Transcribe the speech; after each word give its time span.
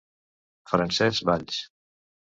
Francesc 0.73 1.31
Valls. 1.31 1.63